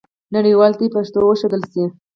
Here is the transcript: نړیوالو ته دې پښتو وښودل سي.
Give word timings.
نړیوالو 0.35 0.77
ته 0.77 0.79
دې 0.81 0.87
پښتو 0.95 1.19
وښودل 1.25 1.61
سي. 1.71 1.83